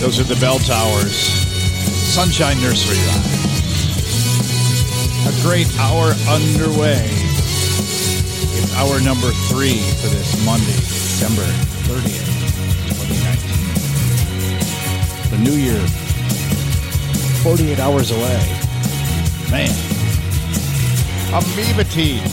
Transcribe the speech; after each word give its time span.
Those 0.00 0.18
are 0.18 0.24
the 0.24 0.40
bell 0.40 0.58
towers. 0.58 1.12
Sunshine 1.12 2.58
Nursery 2.62 2.96
Rhyme. 2.96 3.20
A 5.28 5.32
great 5.42 5.68
hour 5.78 6.14
underway. 6.26 7.04
It's 8.56 8.72
hour 8.76 8.98
number 9.02 9.30
three 9.50 9.78
for 10.00 10.08
this 10.08 10.42
Monday, 10.46 10.72
December 10.72 11.44
30th, 11.84 12.24
2019. 12.96 15.30
The 15.30 15.38
new 15.44 15.58
year, 15.60 15.86
48 17.42 17.78
hours 17.78 18.10
away. 18.10 18.40
Man. 19.50 19.68
Amoeba 21.28 21.84
Teen, 21.84 22.26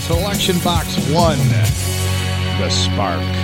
Selection 0.00 0.58
Box 0.58 0.96
1, 1.08 1.38
The 2.58 2.68
Spark. 2.68 3.41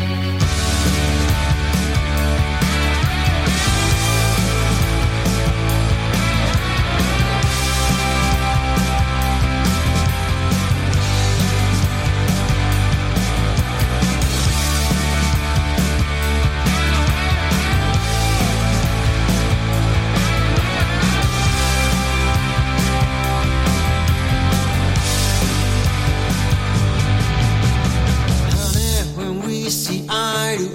Taking 30.58 30.74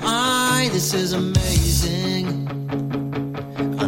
This 0.71 0.94
is 0.94 1.11
amazing. 1.11 2.47
I 3.79 3.88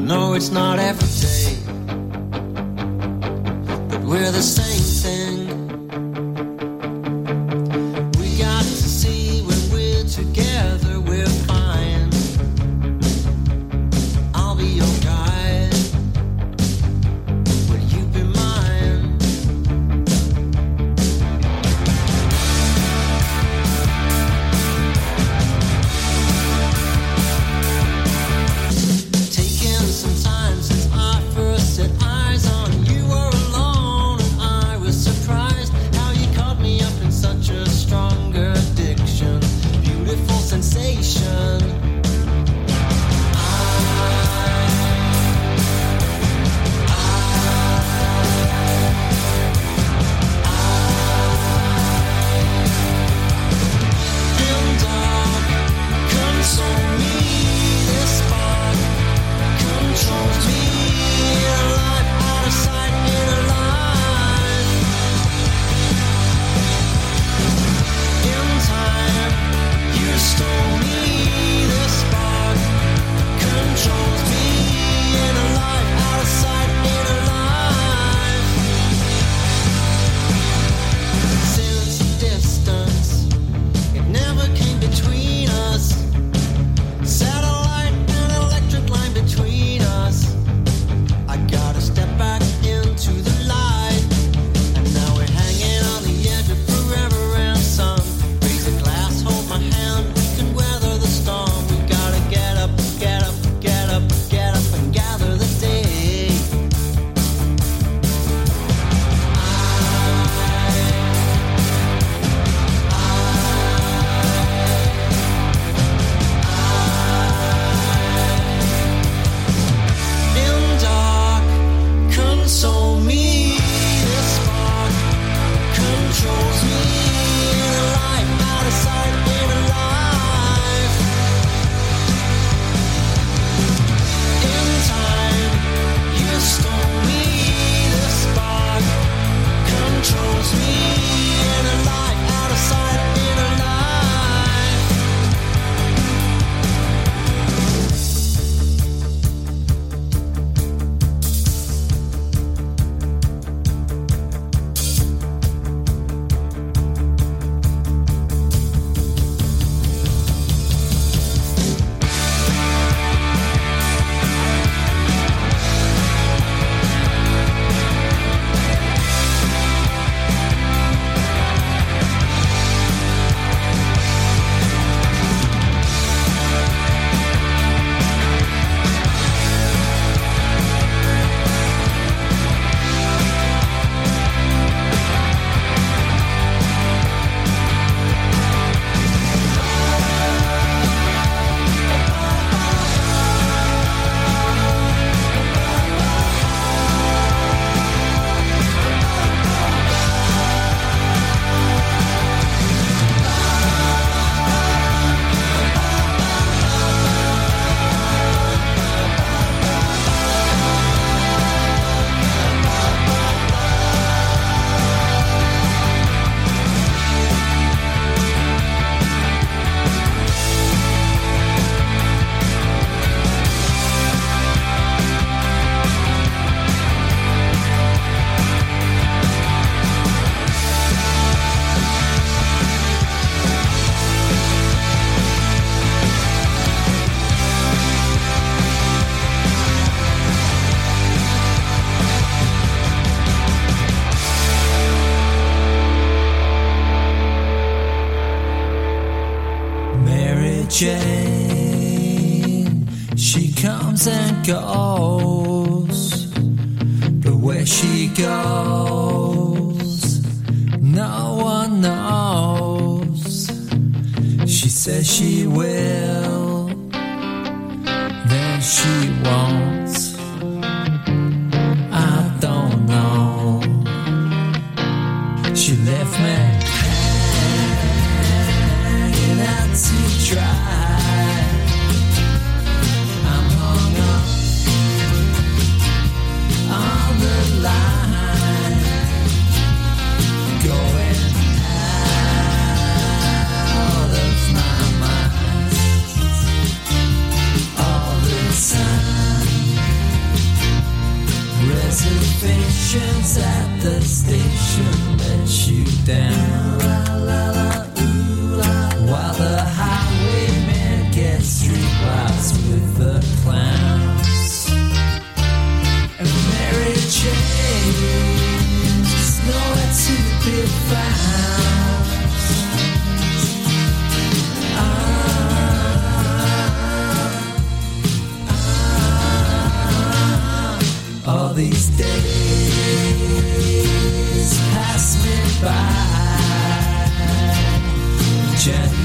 Action 338.68 339.05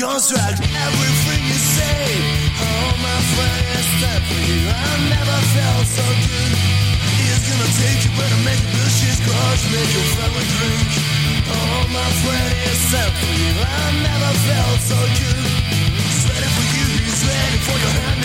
Everything 0.00 0.06
you 0.06 0.06
construct, 0.06 0.60
everything 0.60 1.42
you 1.44 1.58
say. 1.58 2.00
Oh, 2.60 2.90
my 3.00 3.18
friend, 3.32 3.64
it's 3.76 3.90
time 4.00 4.22
for 4.28 4.40
you. 4.48 4.60
I 4.68 4.92
never 5.08 5.38
felt 5.54 5.86
so 5.86 6.04
good. 6.04 6.52
It's 7.28 7.44
gonna 7.48 7.70
take 7.80 8.04
you, 8.04 8.10
better 8.16 8.40
make 8.44 8.62
shit 8.96 9.18
cause 9.26 9.62
make 9.70 9.90
your 9.92 10.08
favorite 10.16 10.50
drink. 10.56 10.88
Oh, 11.48 11.84
my 11.92 12.08
friend, 12.22 12.52
it's 12.64 12.92
time 12.92 13.12
for 13.20 13.32
you. 13.40 13.52
I 13.60 13.86
never 14.02 14.32
felt 14.46 14.80
so 14.80 14.98
good. 15.20 15.44
He's 16.00 16.24
ready 16.28 16.48
for 16.56 16.66
you, 16.76 16.86
he's 17.04 17.22
ready 17.24 17.58
for 17.66 17.76
your 17.78 17.94
hand 18.00 18.19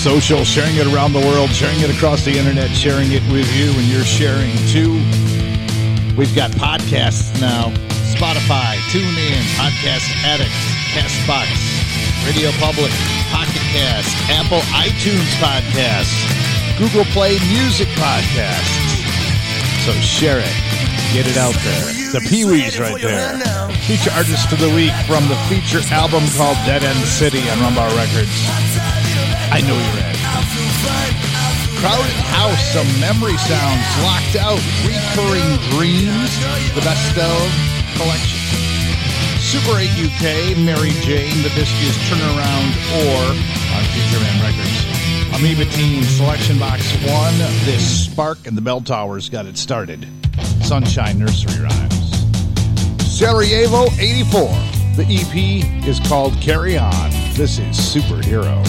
social, 0.00 0.44
sharing 0.44 0.76
it 0.76 0.88
around 0.88 1.12
the 1.12 1.20
world, 1.20 1.50
sharing 1.50 1.78
it 1.80 1.92
across 1.94 2.24
the 2.24 2.32
internet, 2.32 2.70
sharing 2.70 3.12
it 3.12 3.20
with 3.28 3.44
you, 3.52 3.68
and 3.76 3.84
you're 3.84 4.08
sharing 4.08 4.56
too. 4.72 4.96
We've 6.16 6.34
got 6.34 6.52
podcasts 6.56 7.36
now 7.38 7.68
Spotify, 8.16 8.80
TuneIn, 8.88 9.44
Podcast 9.60 10.08
Addict, 10.24 10.56
Castbox, 10.96 11.52
Radio 12.24 12.48
Public, 12.56 12.90
Pocket 13.28 13.60
Cast, 13.76 14.16
Apple 14.32 14.64
iTunes 14.72 15.28
Podcasts, 15.36 16.16
Google 16.78 17.04
Play 17.12 17.36
Music 17.52 17.88
Podcasts. 18.00 18.72
So 19.84 19.92
share 20.00 20.40
it, 20.40 20.56
get 21.12 21.28
it 21.28 21.36
out 21.36 21.54
there. 21.60 22.00
The 22.12 22.26
Pee 22.26 22.46
Wees 22.46 22.80
right 22.80 23.00
there. 23.00 23.36
Feature 23.84 24.10
artist 24.12 24.50
of 24.50 24.60
the 24.60 24.72
week 24.74 24.92
from 25.06 25.28
the 25.28 25.36
feature 25.48 25.84
album 25.92 26.24
called 26.36 26.56
Dead 26.64 26.84
End 26.84 27.06
City 27.06 27.40
on 27.50 27.58
Rumbar 27.58 27.94
Records. 27.96 28.69
I 29.60 29.68
know 29.68 29.76
you're. 29.76 30.00
Crowded 31.84 32.16
House, 32.32 32.72
some 32.72 32.88
memory 32.96 33.36
sounds, 33.44 33.84
locked 34.00 34.36
out, 34.40 34.56
recurring 34.88 35.60
dreams, 35.68 36.32
the 36.72 36.80
best 36.80 37.12
of 37.20 37.44
collection. 38.00 38.40
Super 39.36 39.76
8 39.76 39.84
UK, 40.00 40.56
Mary 40.64 40.96
Jane, 41.04 41.42
the 41.42 41.52
disc 41.52 41.76
is 41.84 41.92
Turnaround 42.08 42.72
or 43.04 43.20
on 43.76 43.84
Future 43.92 44.20
Man 44.24 44.40
Records. 44.40 44.80
Amoeba 45.36 45.70
Teen, 45.76 46.04
Selection 46.04 46.58
Box 46.58 46.80
1, 47.04 47.38
This 47.66 48.06
Spark 48.06 48.46
and 48.46 48.56
the 48.56 48.62
Bell 48.62 48.80
Towers 48.80 49.28
got 49.28 49.44
it 49.44 49.58
started. 49.58 50.08
Sunshine 50.62 51.18
Nursery 51.18 51.62
Rhymes. 51.62 52.16
Sarajevo 53.04 53.90
84. 53.98 54.48
The 54.96 55.04
EP 55.04 55.86
is 55.86 56.00
called 56.08 56.32
Carry 56.40 56.78
On. 56.78 57.10
This 57.34 57.58
is. 57.58 57.76
Superhero, 57.76 58.64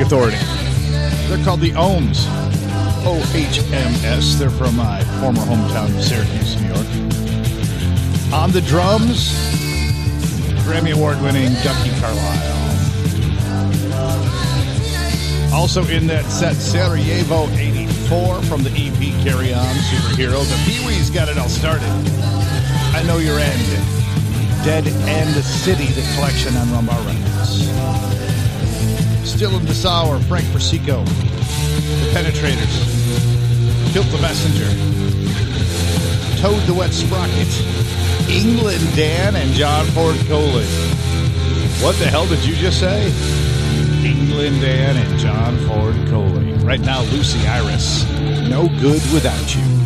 Authority. 0.00 0.36
They're 1.28 1.42
called 1.44 1.60
the 1.60 1.70
Ohms. 1.72 2.26
O 3.06 3.16
H 3.34 3.60
M 3.72 3.92
S. 4.04 4.36
They're 4.36 4.50
from 4.50 4.76
my 4.76 5.02
former 5.20 5.40
hometown 5.40 5.94
of 5.94 6.02
Syracuse, 6.02 6.60
New 6.60 6.68
York. 6.68 6.86
On 8.32 8.50
the 8.50 8.60
drums, 8.62 9.32
Grammy 10.64 10.94
Award 10.94 11.20
winning 11.22 11.52
Ducky 11.62 11.90
Carlisle. 12.00 12.54
Also 15.54 15.84
in 15.86 16.06
that 16.08 16.24
set, 16.26 16.56
Sarajevo 16.56 17.48
84 17.50 18.42
from 18.42 18.62
the 18.64 18.70
EP 18.70 19.24
Carry 19.24 19.54
On 19.54 19.74
Superhero. 19.76 20.42
The 20.44 20.62
Pee 20.66 20.84
Wee's 20.86 21.10
got 21.10 21.28
it 21.28 21.38
all 21.38 21.48
started. 21.48 21.88
I 22.94 23.02
Know 23.06 23.18
Your 23.18 23.38
End. 23.38 23.68
Dead 24.64 24.86
End 24.86 25.34
The 25.34 25.42
City, 25.42 25.86
the 25.86 26.02
collection 26.14 26.56
on 26.56 26.66
Rumbar 26.68 27.23
This 29.44 29.84
hour, 29.84 30.18
Frank 30.20 30.50
Persico, 30.52 31.04
The 31.04 32.10
Penetrators, 32.14 33.92
Kilt 33.92 34.06
the 34.06 34.18
Messenger, 34.22 34.64
Toad 36.40 36.62
the 36.66 36.72
Wet 36.72 36.94
Sprocket, 36.94 37.46
England 38.30 38.82
Dan, 38.96 39.36
and 39.36 39.52
John 39.52 39.84
Ford 39.88 40.16
Coley. 40.28 40.64
What 41.84 41.94
the 41.96 42.06
hell 42.06 42.26
did 42.26 42.42
you 42.46 42.54
just 42.54 42.80
say? 42.80 43.12
England 44.02 44.62
Dan 44.62 44.96
and 44.96 45.18
John 45.18 45.58
Ford 45.68 45.94
Coley. 46.08 46.54
Right 46.64 46.80
now, 46.80 47.02
Lucy 47.02 47.46
Iris. 47.46 48.10
No 48.48 48.68
good 48.80 49.02
without 49.12 49.54
you. 49.54 49.83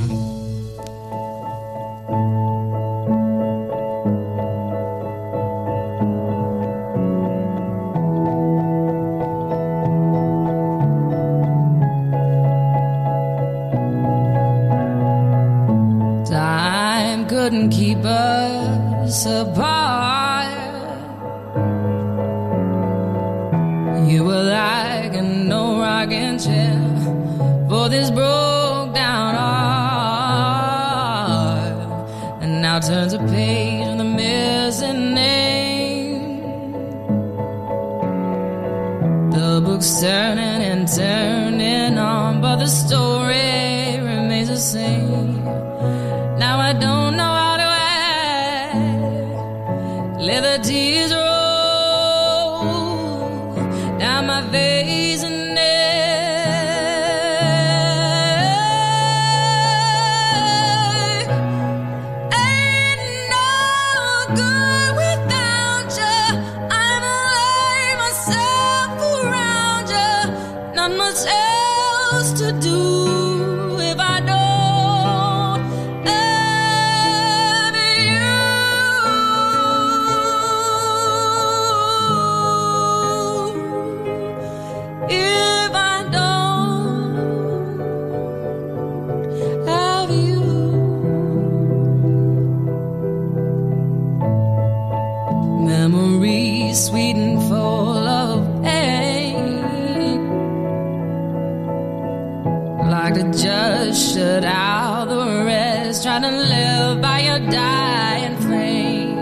To 106.25 106.31
live 106.31 107.01
by 107.01 107.21
your 107.21 107.39
dying 107.51 108.37
flame. 108.39 109.17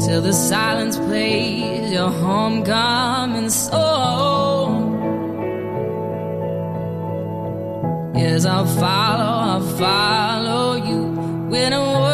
Till 0.00 0.22
the 0.22 0.32
silence 0.32 0.96
plays 0.96 1.90
your 1.92 2.10
homecoming 2.10 3.50
song. 3.50 4.94
Yes, 8.14 8.44
I'll 8.44 8.66
follow, 8.66 9.34
I'll 9.50 9.68
follow 9.78 10.74
you. 10.74 11.54
In 11.54 11.72
a 11.72 11.80
world 11.80 12.13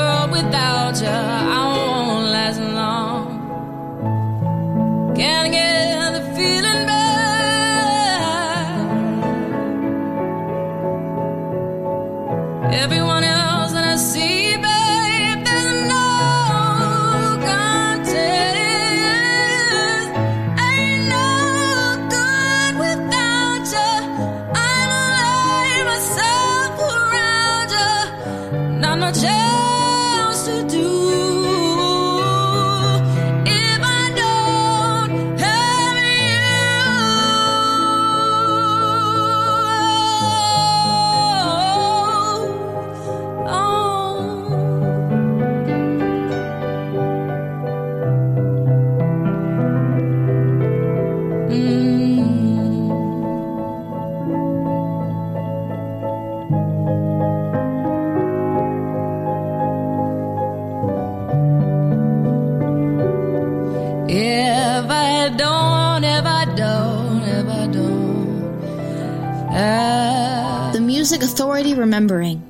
Authority 71.61 71.79
Remembering. 71.79 72.50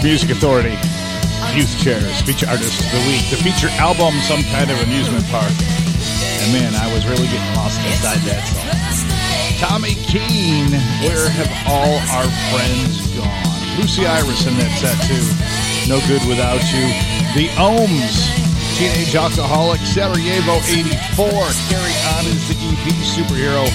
the 0.00 0.08
Music 0.08 0.30
Authority. 0.30 0.76
Youth 1.52 1.72
Chairs, 1.80 2.20
feature 2.22 2.48
artists 2.48 2.80
of 2.80 2.88
the 2.92 3.02
week. 3.10 3.24
The 3.28 3.36
feature 3.36 3.68
album, 3.76 4.16
Some 4.24 4.40
Kind 4.48 4.70
of 4.70 4.80
Amusement 4.80 5.24
Park. 5.28 5.52
And 6.40 6.48
man, 6.56 6.72
I 6.72 6.88
was 6.94 7.04
really 7.04 7.28
getting 7.28 7.52
lost 7.56 7.80
inside 7.84 8.20
that 8.24 8.40
song. 8.48 8.64
Tommy 9.60 9.96
Keene, 10.08 10.72
Where 11.04 11.28
Have 11.28 11.52
All 11.68 12.00
Our 12.16 12.28
Friends 12.48 13.12
Gone? 13.12 13.44
Lucy 13.76 14.06
Iris 14.06 14.46
in 14.48 14.56
that 14.56 14.72
set 14.80 14.96
too. 15.04 15.20
No 15.84 16.00
Good 16.08 16.24
Without 16.24 16.64
You. 16.72 16.86
The 17.36 17.52
Ohms, 17.60 18.24
Teenage 18.80 19.12
Alcoholic, 19.12 19.80
Sarajevo 19.84 20.64
84, 20.64 21.28
Carry 21.68 21.96
On 22.16 22.24
is 22.24 22.48
the 22.48 22.56
EP 22.56 22.88
superhero. 23.04 23.68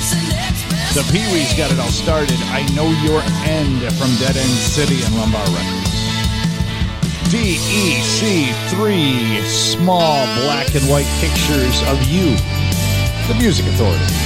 The 0.98 1.06
Pee 1.12 1.28
Wees 1.34 1.54
got 1.54 1.72
it 1.72 1.80
all 1.80 1.94
started. 1.94 2.40
I 2.50 2.66
Know 2.74 2.90
Your 3.06 3.22
End 3.46 3.82
from 4.00 4.10
Dead 4.18 4.38
End 4.38 4.58
City 4.58 5.04
and 5.04 5.14
Lombard 5.18 5.50
Records. 5.50 5.75
DEC3 7.30 9.46
small 9.46 10.26
black 10.42 10.76
and 10.76 10.90
white 10.90 11.08
pictures 11.20 11.82
of 11.88 12.04
you, 12.08 12.36
the 13.28 13.36
music 13.40 13.68
authority. 13.68 14.26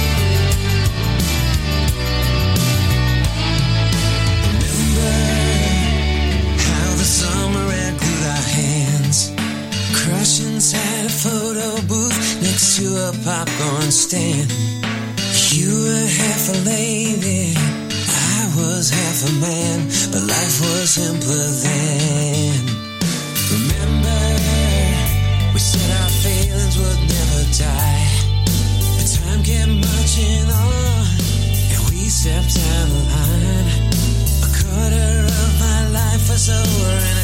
a 13.10 13.24
popcorn 13.24 13.90
stand. 13.90 14.50
You 15.50 15.70
were 15.84 16.06
half 16.06 16.48
a 16.48 16.58
lady, 16.64 17.54
I 17.56 18.52
was 18.56 18.90
half 18.90 19.28
a 19.28 19.32
man, 19.40 19.88
but 20.12 20.22
life 20.22 20.60
was 20.60 20.90
simpler 20.90 21.48
then. 21.64 22.59
But 27.60 29.06
time 29.06 29.42
kept 29.44 29.68
marching 29.68 30.48
on, 30.48 31.04
and 31.72 31.82
we 31.90 32.08
stepped 32.08 32.56
down 32.56 32.88
the 32.88 33.02
line. 33.12 33.68
A 34.40 34.48
quarter 34.48 35.28
of 35.28 35.50
my 35.60 35.88
life 35.92 36.24
was 36.30 36.48
over, 36.48 37.19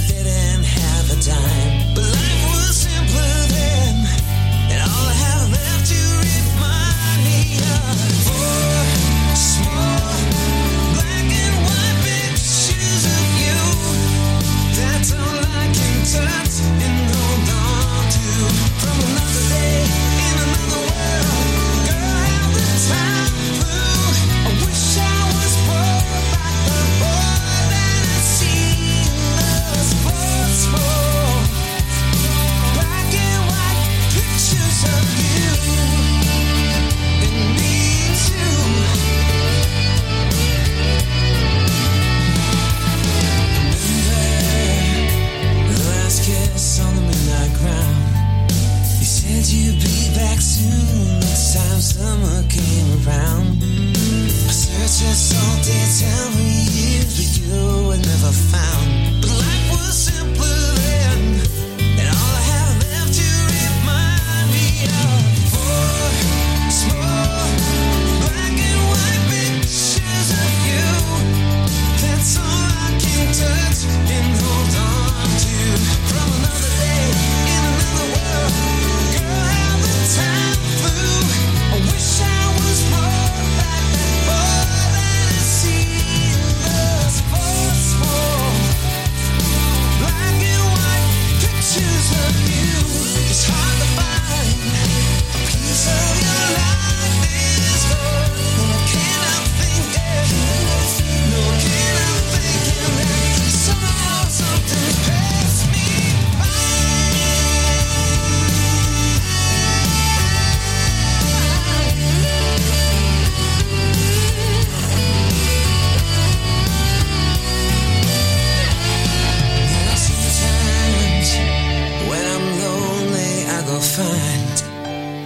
find 123.97 124.57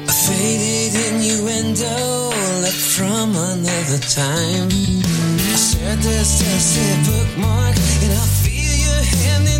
a 0.08 0.12
faded 0.12 0.94
innuendo 1.06 2.30
left 2.62 2.84
from 2.96 3.34
another 3.34 3.98
time. 3.98 4.68
I 4.70 5.56
shared 5.58 5.98
this 5.98 6.38
dusty 6.38 6.86
bookmark, 7.06 7.74
and 8.04 8.12
I 8.14 8.26
feel 8.42 8.74
your 8.86 9.02
hand 9.10 9.46
in 9.54 9.59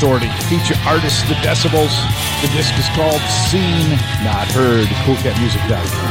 Authority. 0.00 0.32
Feature 0.48 0.80
artists, 0.88 1.20
The 1.28 1.36
Decibels. 1.44 1.92
The 2.40 2.48
disc 2.56 2.72
is 2.80 2.88
called 2.96 3.20
Seen, 3.52 3.84
Not 4.24 4.48
Heard. 4.48 4.88
CoolCatMusic.com. 5.04 6.08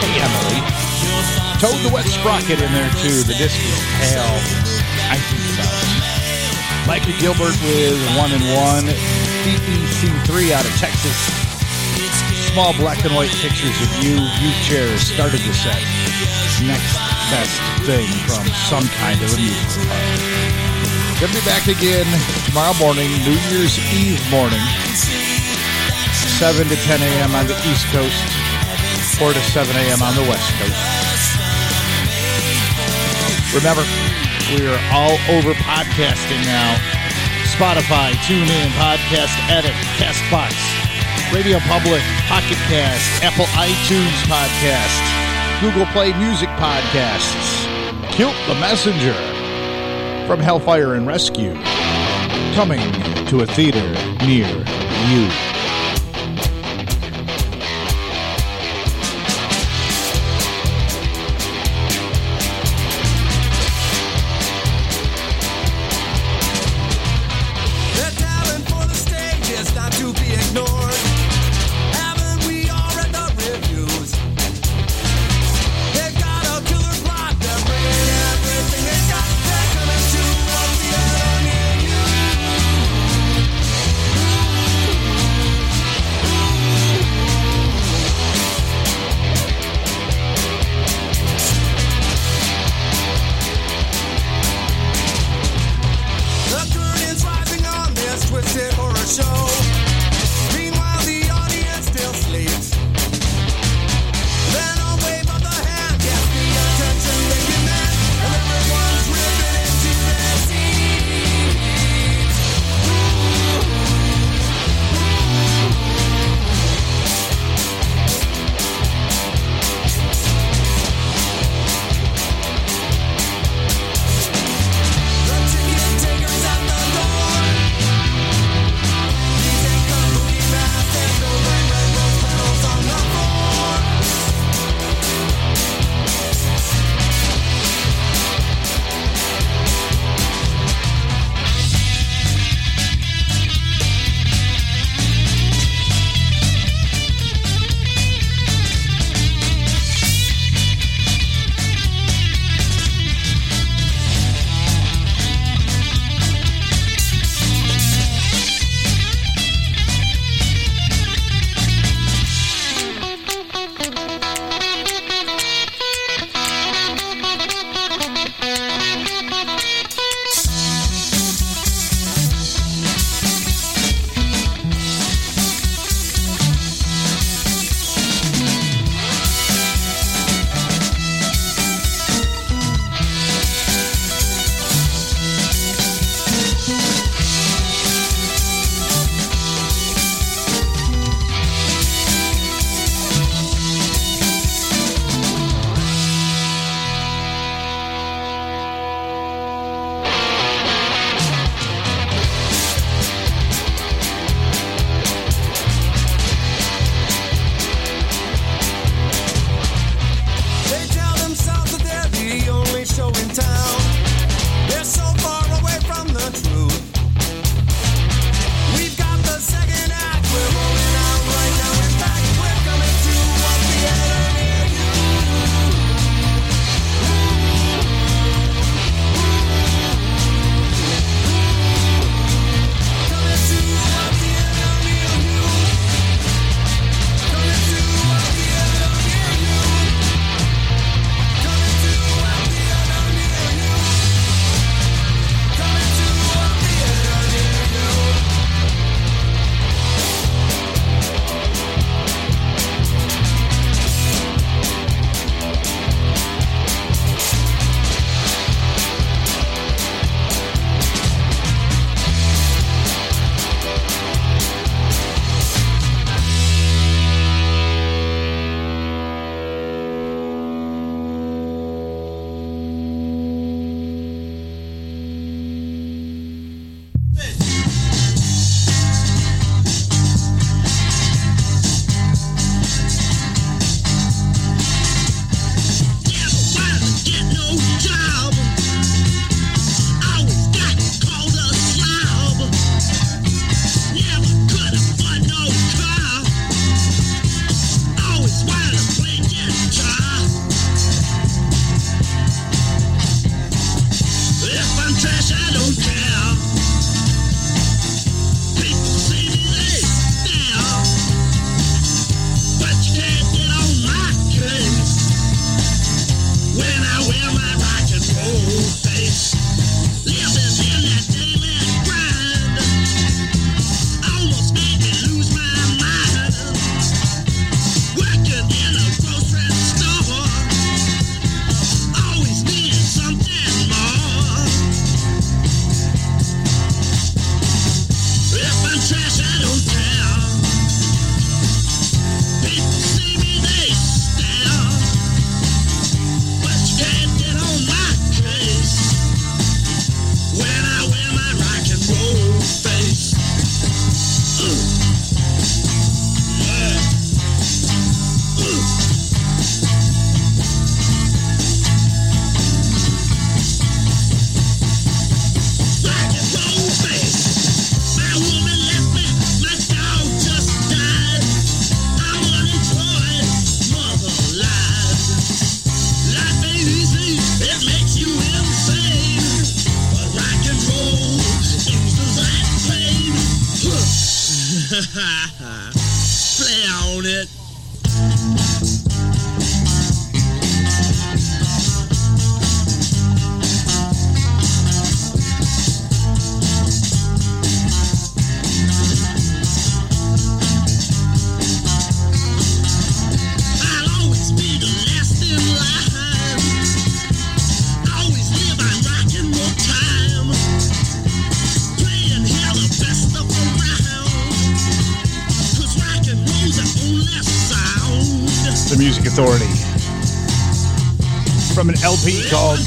Hey, 0.00 0.16
Emily. 0.16 0.64
Toad 1.60 1.76
the 1.84 1.92
Wet 1.92 2.06
Sprocket 2.06 2.64
in 2.64 2.72
there, 2.72 2.88
too. 3.04 3.20
The 3.28 3.36
disc 3.36 3.60
is 3.60 3.80
Hell. 4.00 4.32
I 5.12 5.20
think 5.28 5.44
about 5.52 5.76
it. 5.76 6.88
Michael 6.88 7.12
Gilbert 7.20 7.52
with 7.60 8.00
One 8.16 8.32
and 8.32 8.48
One. 8.56 8.88
DEC3 9.44 10.56
out 10.56 10.64
of 10.64 10.72
Texas. 10.80 11.12
Small 12.48 12.72
black 12.80 13.04
and 13.04 13.14
white 13.14 13.28
pictures 13.44 13.76
of 13.76 13.92
you. 14.02 14.16
You 14.40 14.56
chairs 14.64 15.02
started 15.02 15.40
the 15.44 15.52
set. 15.52 15.84
Next 16.64 17.11
best 17.32 17.56
thing 17.88 18.04
from 18.28 18.44
some 18.68 18.84
kind 19.00 19.16
of 19.24 19.32
a 19.32 19.38
music 19.40 19.80
part. 19.88 20.04
Gonna 21.16 21.32
be 21.32 21.40
back 21.48 21.64
again 21.64 22.04
tomorrow 22.44 22.76
morning, 22.76 23.08
New 23.24 23.38
Year's 23.48 23.80
Eve 23.88 24.20
morning, 24.28 24.60
7 26.36 26.68
to 26.68 26.76
10 26.76 27.00
a.m. 27.00 27.32
on 27.32 27.48
the 27.48 27.56
East 27.64 27.88
Coast, 27.88 28.20
4 29.16 29.32
to 29.32 29.40
7 29.48 29.64
a.m. 29.64 30.04
on 30.04 30.12
the 30.12 30.28
West 30.28 30.44
Coast. 30.60 30.76
Remember, 33.56 33.84
we 34.52 34.68
are 34.68 34.80
all 34.92 35.16
over 35.32 35.56
podcasting 35.64 36.44
now. 36.44 36.76
Spotify, 37.48 38.12
TuneIn, 38.28 38.68
Podcast 38.76 39.32
Addict, 39.48 39.80
Castbox, 39.96 40.52
Radio 41.32 41.60
Public, 41.64 42.04
Pocket 42.28 42.60
Cast, 42.68 43.24
Apple 43.24 43.48
iTunes 43.56 44.20
Podcast, 44.28 45.31
Google 45.62 45.86
Play 45.92 46.12
Music 46.18 46.48
Podcasts, 46.58 47.68
Kilt 48.10 48.34
the 48.48 48.54
Messenger 48.54 49.14
from 50.26 50.40
Hellfire 50.40 50.94
and 50.94 51.06
Rescue, 51.06 51.54
coming 52.52 52.80
to 53.28 53.42
a 53.42 53.46
theater 53.46 53.88
near 54.26 54.48
you. 55.08 55.51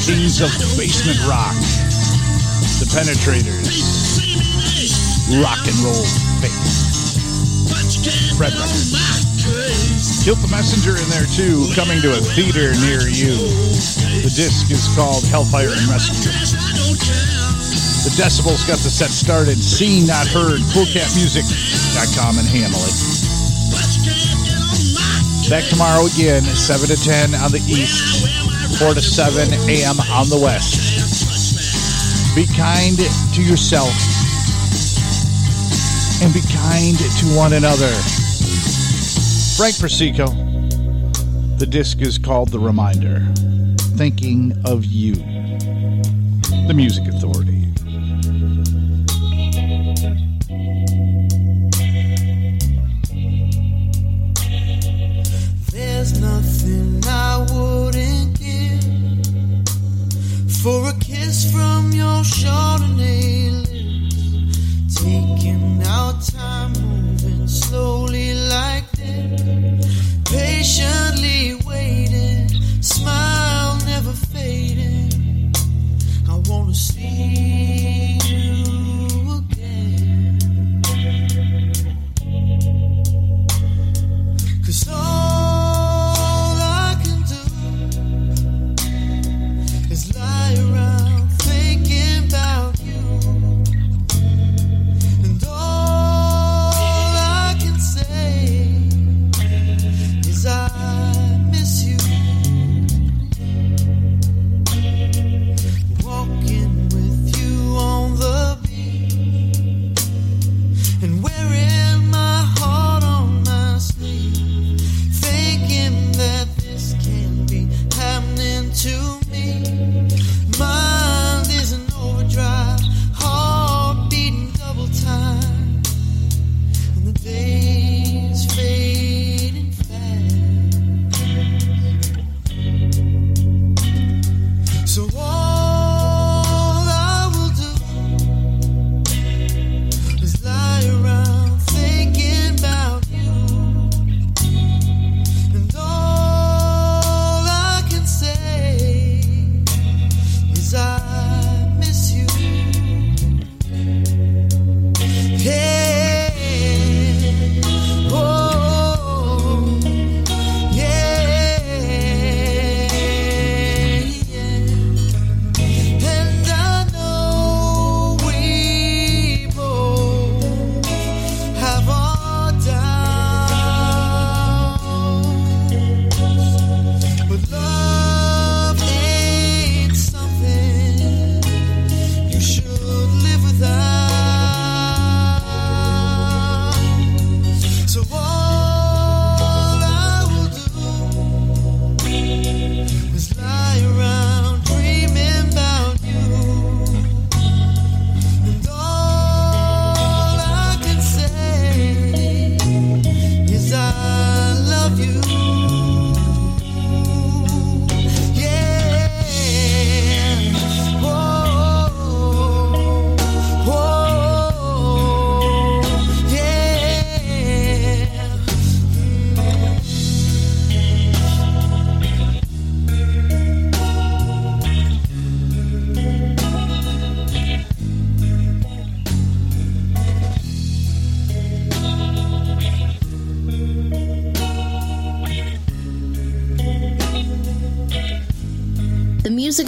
Kings 0.06 0.38
of 0.38 0.53
Basement 0.78 1.18
Rock. 1.26 1.58
The 2.78 2.86
Penetrators. 2.93 3.74
Rock 5.41 5.66
and 5.66 5.74
Roll 5.82 6.06
face. 6.45 7.18
Fred 8.38 8.53
Guilt 10.22 10.38
the 10.45 10.51
Messenger 10.53 11.01
in 11.01 11.10
there 11.10 11.26
too, 11.34 11.66
coming 11.74 11.97
to 12.06 12.14
a 12.14 12.22
theater 12.38 12.78
near 12.86 13.10
you. 13.10 13.34
The 14.22 14.30
disc 14.30 14.70
is 14.70 14.86
called 14.93 15.26
Hellfire 15.26 15.74
and 15.74 15.88
Rescue. 15.89 16.30
The 18.06 18.14
Decibels 18.14 18.62
got 18.70 18.78
the 18.86 18.93
set 18.93 19.10
started. 19.10 19.58
Seen, 19.58 20.06
not 20.06 20.28
heard. 20.28 20.62
CoolCatMusic.com 20.70 22.38
and 22.38 22.45
Hamley. 22.45 22.93
Back 25.49 25.66
tomorrow 25.66 26.06
again, 26.06 26.43
7 26.43 26.93
to 26.93 27.03
10 27.03 27.34
on 27.41 27.49
the 27.49 27.64
East. 27.66 28.45
4 28.80 28.93
to 28.93 29.01
7 29.01 29.53
a.m. 29.69 29.99
on 30.11 30.30
the 30.30 30.38
West. 30.38 30.76
Be 32.36 32.45
kind 32.57 32.97
to 33.34 33.41
yourself 33.41 33.93
and 36.21 36.34
be 36.34 36.41
kind 36.51 36.97
to 36.97 37.26
one 37.38 37.53
another. 37.53 37.91
Frank 39.55 39.80
Persico. 39.80 40.28
The 41.57 41.65
disc 41.65 42.01
is 42.01 42.17
called 42.17 42.49
The 42.49 42.59
Reminder 42.59 43.21
Thinking 43.95 44.53
of 44.65 44.84
You. 44.84 45.15
The 46.67 46.73
Music 46.76 47.07
Authority. 47.07 47.55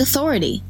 authority. 0.02 0.64